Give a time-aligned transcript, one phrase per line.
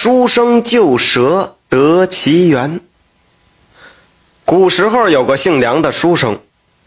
[0.00, 2.78] 书生救蛇得其缘。
[4.44, 6.38] 古时候有个姓梁的书生，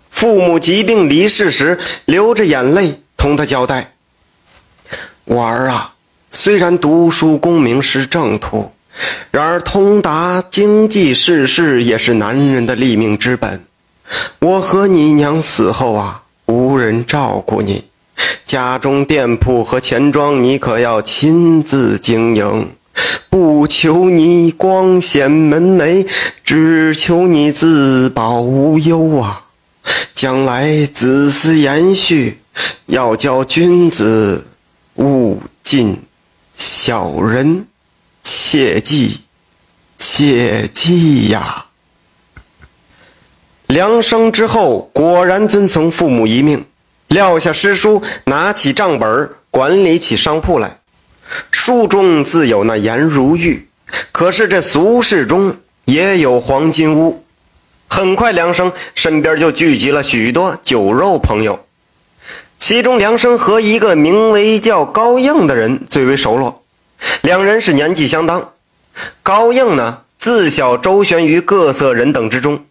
[0.09, 3.95] 父母疾病离世时，流着眼泪同他交代
[5.25, 5.93] ：“我儿啊，
[6.29, 8.71] 虽然读书功名是正途，
[9.29, 13.65] 然而通达经济世事也是男人的立命之本。
[14.39, 17.83] 我和你娘死后啊，无人照顾你。”
[18.45, 22.71] 家中店铺和钱庄，你可要亲自经营。
[23.29, 26.07] 不求你光显门楣，
[26.43, 29.45] 只求你自保无忧啊！
[30.13, 32.39] 将来子嗣延续，
[32.85, 34.45] 要教君子
[34.95, 35.97] 勿近
[36.55, 37.65] 小人，
[38.23, 39.21] 切记，
[39.97, 41.65] 切记呀！
[43.67, 46.65] 梁生之后果然遵从父母遗命。
[47.07, 50.80] 撂下诗书，拿起账本管理起商铺来。
[51.51, 53.67] 书中自有那颜如玉，
[54.11, 57.23] 可是这俗世中也有黄金屋。
[57.87, 61.65] 很快，梁生身边就聚集了许多酒肉朋友，
[62.59, 66.63] 其中梁生和一个名为叫高应的人最为熟络。
[67.21, 68.51] 两人是年纪相当。
[69.23, 72.65] 高应呢，自小周旋于各色人等之中，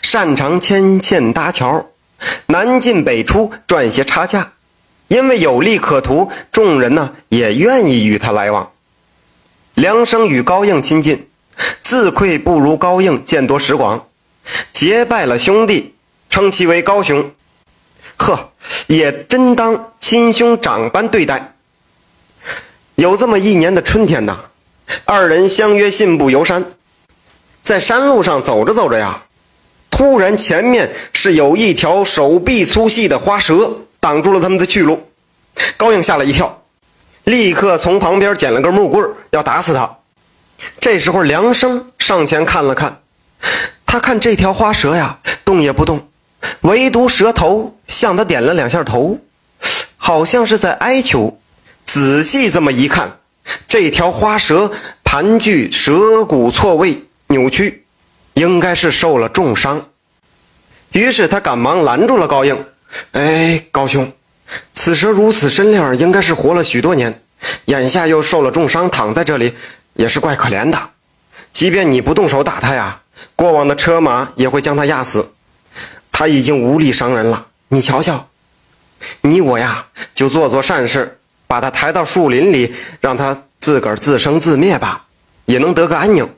[0.00, 1.90] 擅长牵线搭桥。
[2.46, 4.52] 南进北出，赚些差价，
[5.08, 8.70] 因为有利可图，众人呢也愿意与他来往。
[9.74, 11.28] 梁生与高应亲近，
[11.82, 14.06] 自愧不如高应见多识广，
[14.72, 15.94] 结拜了兄弟，
[16.30, 17.32] 称其为高兄。
[18.16, 18.52] 呵，
[18.86, 21.54] 也真当亲兄长般对待。
[22.94, 24.38] 有这么一年的春天呐，
[25.04, 26.64] 二人相约信步游山，
[27.62, 29.24] 在山路上走着走着呀。
[29.90, 35.08] 突然，前面是有一条手臂粗细的花蛇挡住了他们的去路。
[35.76, 36.64] 高应吓了一跳，
[37.22, 39.98] 立刻从旁边捡了根木棍要打死他。
[40.80, 43.00] 这时候，梁生上前看了看，
[43.86, 46.08] 他看这条花蛇呀，动也不动，
[46.62, 49.20] 唯独蛇头向他点了两下头，
[49.96, 51.38] 好像是在哀求。
[51.84, 53.18] 仔细这么一看，
[53.68, 54.72] 这条花蛇
[55.04, 57.78] 盘踞，蛇骨错位，扭曲。
[58.34, 59.90] 应该是受了重伤，
[60.92, 62.64] 于是他赶忙拦住了高应。
[63.12, 64.12] 哎，高兄，
[64.74, 67.22] 此蛇如此身量，应该是活了许多年，
[67.66, 69.54] 眼下又受了重伤，躺在这里
[69.94, 70.78] 也是怪可怜的。
[71.52, 73.00] 即便你不动手打他呀，
[73.36, 75.32] 过往的车马也会将他压死。
[76.10, 78.28] 他已经无力伤人了，你瞧瞧，
[79.22, 85.06] 你我呀，就做做善事，把他抬到树林里，让他自个儿自生自灭吧，
[85.46, 86.28] 也能得个安宁。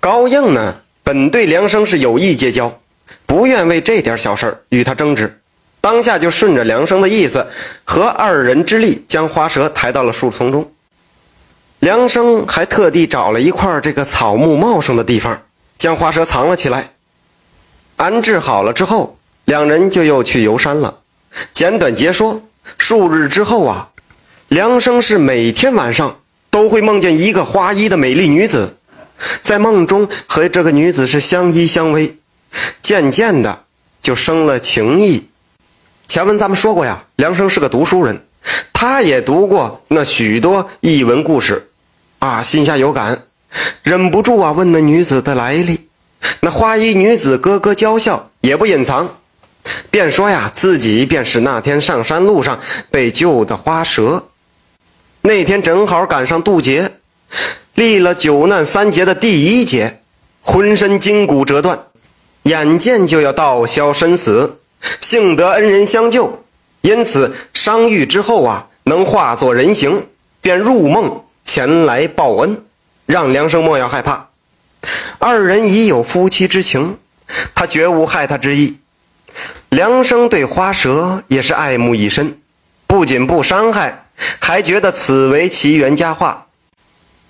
[0.00, 2.80] 高应呢，本对梁生是有意结交，
[3.26, 5.40] 不愿为这点小事与他争执，
[5.80, 7.46] 当下就顺着梁生的意思，
[7.84, 10.72] 和二人之力将花蛇抬到了树丛中。
[11.78, 15.40] 梁生还特地找了一块这个草木茂盛的地方，
[15.78, 16.90] 将花蛇藏了起来。
[17.96, 20.98] 安置好了之后，两人就又去游山了。
[21.54, 22.42] 简短截说，
[22.76, 23.88] 数日之后啊，
[24.48, 26.20] 梁生是每天晚上
[26.50, 28.76] 都会梦见一个花衣的美丽女子。
[29.42, 32.12] 在梦中和这个女子是相依相偎，
[32.82, 33.64] 渐渐的
[34.02, 35.28] 就生了情意。
[36.08, 38.24] 前文咱们说过呀，梁生是个读书人，
[38.72, 41.70] 他也读过那许多异闻故事，
[42.18, 43.22] 啊，心下有感，
[43.82, 45.88] 忍不住啊问那女子的来历。
[46.40, 49.08] 那花衣女子咯咯娇笑，也不隐藏，
[49.90, 52.58] 便说呀自己便是那天上山路上
[52.90, 54.26] 被救的花蛇，
[55.22, 56.92] 那天正好赶上渡劫。
[57.74, 60.02] 历了九难三劫的第一劫，
[60.42, 61.86] 浑身筋骨折断，
[62.44, 64.58] 眼见就要道消身死，
[65.00, 66.42] 幸得恩人相救，
[66.80, 70.06] 因此伤愈之后啊，能化作人形，
[70.40, 72.64] 便入梦前来报恩，
[73.06, 74.28] 让梁生莫要害怕。
[75.18, 76.96] 二人已有夫妻之情，
[77.54, 78.78] 他绝无害他之意。
[79.68, 82.38] 梁生对花蛇也是爱慕已深，
[82.86, 84.06] 不仅不伤害，
[84.38, 86.46] 还觉得此为奇缘佳话。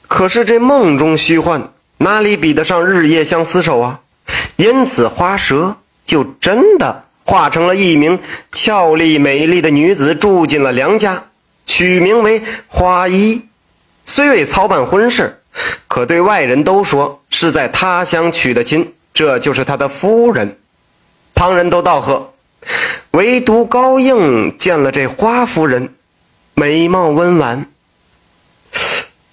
[0.06, 4.00] 可是这梦中虚幻，哪里比得上日夜相厮守啊？
[4.60, 5.74] 因此花蛇
[6.04, 8.20] 就真的化成了一名
[8.52, 11.24] 俏丽美丽的女子，住进了梁家，
[11.64, 13.48] 取名为花衣。
[14.04, 15.40] 虽未操办婚事，
[15.88, 20.58] 可对外人都说是在他乡娶的亲，这就是他的夫人。
[21.34, 22.34] 旁人都道贺，
[23.12, 25.94] 唯独高应见了这花夫人，
[26.52, 27.64] 美貌温婉。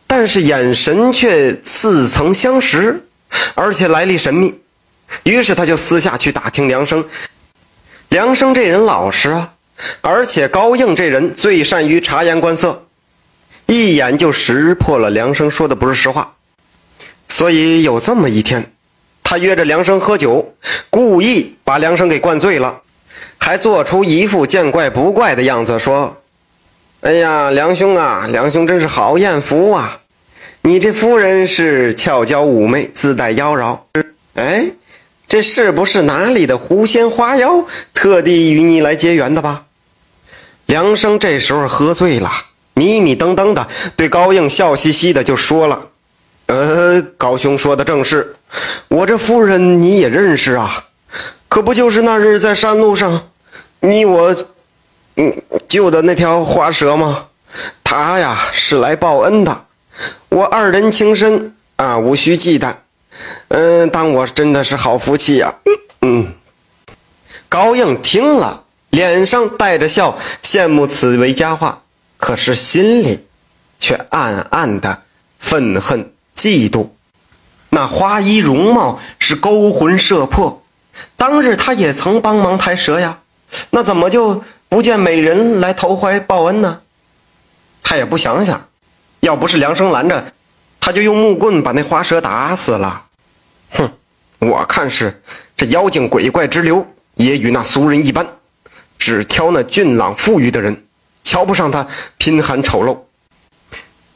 [0.08, 3.10] 但是眼神却似曾相识，
[3.56, 4.58] 而且来历神秘。
[5.24, 7.06] 于是他就私下去打听梁生。
[8.10, 9.54] 梁生这人老实啊，
[10.02, 12.86] 而且高应这人最善于察言观色。
[13.66, 16.36] 一眼就识破了梁生说的不是实话。
[17.28, 18.72] 所以有这么一天，
[19.24, 20.56] 他约着梁生喝酒，
[20.90, 22.82] 故意把梁生给灌醉了，
[23.38, 26.16] 还做出一副见怪不怪的样子，说
[27.02, 30.00] ：“哎呀，梁兄啊，梁兄真是好艳福啊！
[30.62, 33.78] 你这夫人是俏娇妩媚，自带妖娆。
[34.36, 34.66] 哎，
[35.28, 39.66] 这是不是哪里的狐仙花妖特地与你来结缘的吧？”
[40.68, 42.32] 梁生这时候喝醉了，
[42.74, 45.88] 迷迷瞪瞪的对高应笑嘻嘻的就说了。
[46.48, 48.36] 呃，高兄说的正是，
[48.88, 50.86] 我这夫人你也认识啊，
[51.50, 53.30] 可不就是那日在山路上，
[53.82, 54.36] 你我，
[55.18, 57.26] 嗯，救的那条花蛇吗？
[57.84, 59.66] 他呀是来报恩的，
[60.30, 62.74] 我二人情深啊，无需忌惮。
[63.50, 65.56] 嗯，当我真的是好福气呀。
[66.02, 66.34] 嗯，
[67.50, 71.82] 高应听了，脸上带着笑，羡慕此为佳话，
[72.18, 73.26] 可是心里
[73.80, 75.02] 却暗暗的
[75.40, 76.12] 愤恨。
[76.36, 76.90] 嫉妒，
[77.70, 80.64] 那花衣容貌是勾魂摄魄。
[81.16, 83.20] 当日他也曾帮忙抬蛇呀，
[83.72, 86.82] 那怎么就不见美人来投怀报恩呢？
[87.82, 88.68] 他也不想想，
[89.22, 90.32] 要不是梁生拦着，
[90.80, 93.06] 他就用木棍把那花蛇打死了。
[93.72, 93.92] 哼，
[94.40, 95.22] 我看是
[95.56, 96.86] 这妖精鬼怪之流
[97.16, 98.26] 也与那俗人一般，
[98.98, 100.86] 只挑那俊朗富裕的人，
[101.24, 101.88] 瞧不上他
[102.18, 102.98] 贫寒丑陋。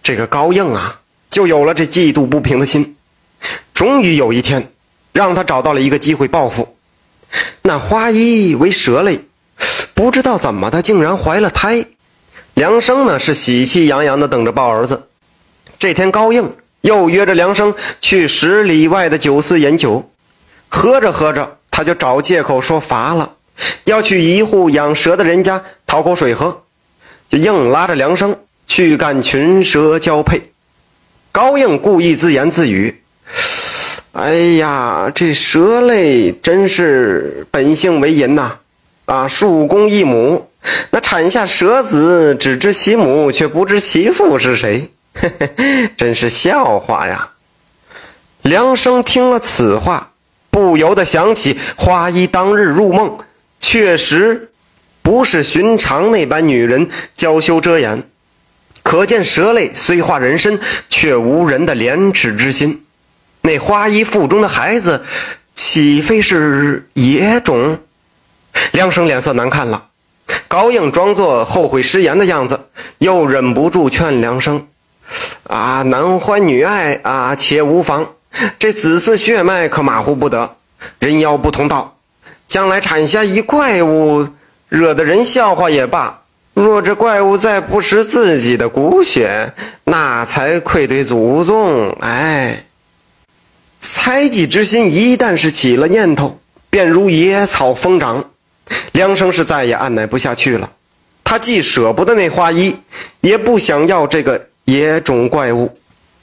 [0.03, 0.97] 这个高应啊。
[1.31, 2.97] 就有了这嫉妒不平的心，
[3.73, 4.73] 终于有一天，
[5.13, 6.75] 让他找到了一个机会报复。
[7.61, 9.17] 那花衣为蛇类，
[9.93, 11.85] 不知道怎么的，竟然怀了胎。
[12.53, 15.07] 梁生呢是喜气洋洋的等着抱儿子。
[15.79, 20.09] 这天高应又约着梁生去十里外的酒肆饮酒，
[20.67, 23.33] 喝着喝着，他就找借口说乏了，
[23.85, 26.63] 要去一户养蛇的人家讨口水喝，
[27.29, 28.35] 就硬拉着梁生
[28.67, 30.51] 去干群蛇交配。
[31.31, 33.01] 高应故意自言自语
[34.11, 38.57] ：“哎呀，这蛇类真是本性为淫呐！
[39.05, 40.49] 啊，数公一母，
[40.89, 47.31] 那产下蛇子，只知其母，却不知其父是谁，嘿嘿，真是笑话呀！”
[48.41, 50.11] 梁生听了此话，
[50.49, 53.17] 不由得想起花衣当日入梦，
[53.59, 54.51] 确实
[55.01, 58.09] 不是寻常那般女人娇羞遮掩。
[58.83, 60.59] 可见蛇类虽化人身，
[60.89, 62.85] 却无人的廉耻之心。
[63.41, 65.03] 那花衣腹中的孩子，
[65.55, 67.79] 岂非是野种？
[68.71, 69.85] 梁生脸色难看了。
[70.47, 72.67] 高硬装作后悔失言的样子，
[72.97, 74.67] 又忍不住劝梁生
[75.43, 78.09] ：“啊，男欢女爱啊，且无妨。
[78.57, 80.55] 这子嗣血脉可马虎不得，
[80.99, 81.97] 人妖不同道，
[82.47, 84.27] 将来产下一怪物，
[84.69, 86.19] 惹得人笑话也罢。”
[86.53, 89.53] 若这怪物再不食自己的骨血，
[89.85, 91.95] 那才愧对祖宗。
[92.01, 92.65] 哎，
[93.79, 98.31] 猜忌之心一旦是起了念头，便如野草疯长。
[98.91, 100.69] 梁生是再也按耐不下去了，
[101.23, 102.75] 他既舍不得那花衣，
[103.21, 105.77] 也不想要这个野种怪物。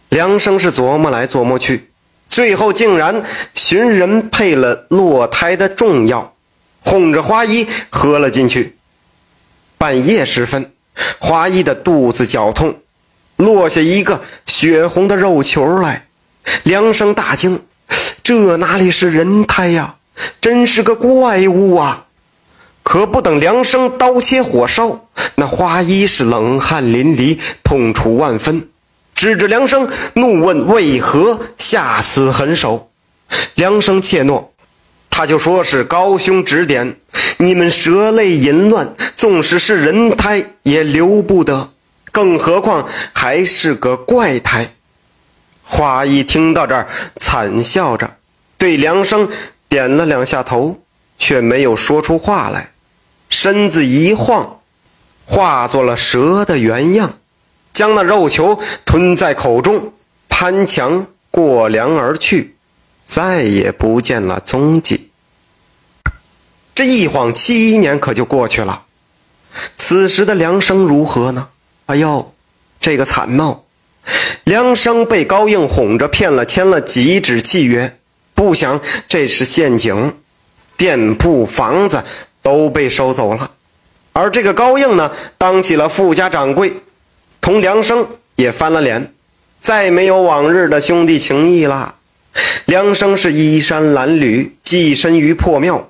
[0.08, 1.90] 梁生是琢磨来琢磨去，
[2.29, 3.23] 最后竟然
[3.55, 6.35] 寻人配了落胎的重药，
[6.81, 8.76] 哄着花衣喝了进去。
[9.76, 10.73] 半夜时分，
[11.19, 12.75] 花衣的肚子绞痛，
[13.37, 16.06] 落下一个血红的肉球来。
[16.63, 17.63] 梁生大惊
[18.24, 19.96] ：“这哪里是人胎呀？
[20.41, 22.06] 真是个怪物啊！”
[22.82, 28.69] 可不等梁生刀切火烧，那花衣是冷汗淋漓，痛楚万分，
[29.15, 32.91] 指着梁生怒问：“为何下此狠手？”
[33.55, 34.46] 梁生怯懦。
[35.10, 36.96] 他就说是高兄指点，
[37.39, 41.70] 你们蛇类淫乱，纵使是人胎也留不得，
[42.13, 44.75] 更何况还是个怪胎。
[45.65, 48.15] 花一听到这儿，惨笑着
[48.56, 49.29] 对梁生
[49.69, 50.81] 点了两下头，
[51.19, 52.70] 却没有说出话来，
[53.29, 54.57] 身子一晃，
[55.29, 57.19] 化作了蛇的原样，
[57.73, 59.93] 将那肉球吞在口中，
[60.29, 62.56] 攀墙过梁而去，
[63.05, 65.11] 再也不见了踪迹。
[66.75, 68.85] 这一晃七年可就过去了，
[69.77, 71.49] 此时的梁生如何呢？
[71.87, 72.32] 哎呦，
[72.81, 73.65] 这个惨闹！
[74.44, 77.99] 梁生被高应哄着骗了，签了几纸契约，
[78.35, 80.17] 不想这是陷阱，
[80.77, 82.05] 店铺房子
[82.41, 83.51] 都被收走了，
[84.19, 86.72] 而这个高应呢，当起了富家掌柜，
[87.41, 89.13] 同梁生也翻了脸，
[89.60, 91.94] 再没有往日的兄弟情谊了。
[92.65, 95.89] 梁生是衣衫褴褛，寄身于破庙。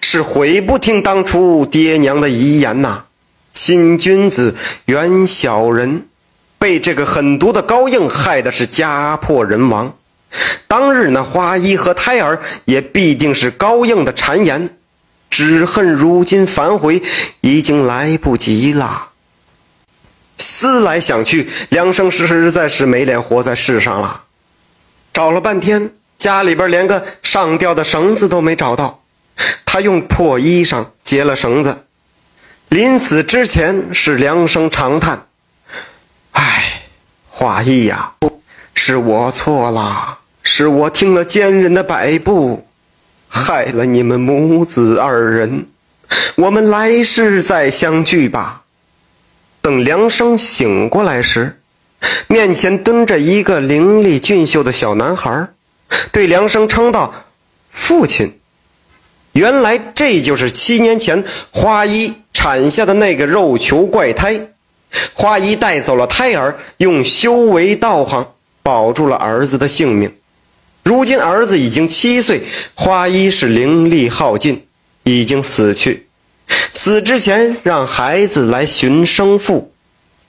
[0.00, 3.06] 是悔不听当初爹娘的遗言呐！
[3.52, 4.54] 亲君子，
[4.86, 6.06] 远小人。
[6.60, 9.96] 被这个狠毒的高应害的是家破人亡。
[10.68, 14.76] 当日那花衣和胎儿也必定是高应的谗言，
[15.36, 17.02] 只恨如今反悔
[17.40, 19.08] 已经来不及了。
[20.38, 24.22] 思来想去，梁生实在是没脸活在世上了。
[25.12, 29.02] 找了半天，家里边连个上吊的绳子都没找到。
[29.66, 31.84] 他用破衣裳结了绳子，
[32.68, 35.26] 临死之前是梁生长叹
[36.30, 36.82] ：“唉，
[37.28, 38.12] 华衣呀，
[38.72, 42.64] 是我错了，是我听了奸人的摆布，
[43.34, 45.66] 害了你们母子二人。
[46.36, 48.62] 我们来世再相聚吧。”
[49.60, 51.58] 等梁生醒过来时，
[52.28, 55.48] 面前蹲着一个伶俐俊秀的小男孩，
[56.12, 57.12] 对梁生称道
[57.72, 58.38] ：“父亲。”
[59.32, 64.48] 原来这就是七年前花衣产下的那个肉球怪胎。
[65.14, 68.24] 花衣带走了胎儿，用修为道行
[68.62, 70.14] 保住了儿子的性命。
[70.84, 72.42] 如今儿子已经七岁，
[72.74, 74.66] 花衣是灵力耗尽，
[75.02, 76.06] 已经死去。
[76.74, 79.72] 死之前让孩子来寻生父，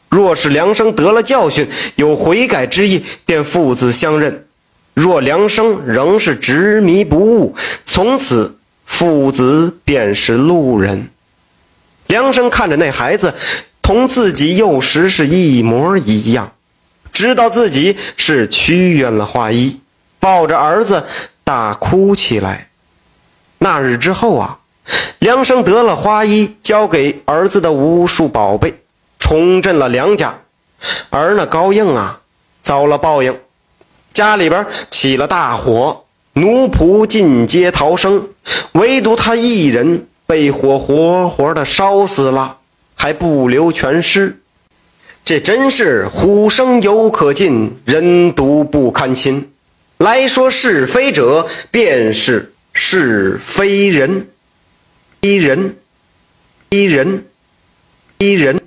[0.07, 4.31] 若是梁生得了教训，有悔改之意，便父子相认；
[4.93, 7.53] 若梁生仍是执迷不悟，
[7.85, 11.09] 从此父子便是路人。
[12.07, 13.33] 梁生看着那孩子，
[13.81, 16.53] 同自己幼时是一模一样，
[17.11, 19.81] 知道自己是屈冤了花衣，
[20.25, 21.05] 抱着儿子
[21.43, 22.69] 大哭起来。
[23.59, 24.59] 那日之后啊。
[25.17, 28.75] 梁生得了花衣交给儿子的无数宝贝，
[29.17, 30.41] 重振了梁家。
[31.09, 32.21] 而那高应啊，
[32.61, 33.39] 遭了报应，
[34.13, 36.03] 家里边起了大火，
[36.33, 38.29] 奴仆尽皆逃生，
[38.73, 42.57] 唯独他一人被火活活的烧死了，
[42.93, 44.39] 还不留全尸。
[45.23, 49.51] 这真是虎生犹可近，人毒不堪亲。
[49.97, 54.27] 来说是非者，便是是非人。
[55.21, 55.77] 一人，
[56.69, 57.25] 一人，
[58.17, 58.64] 一人。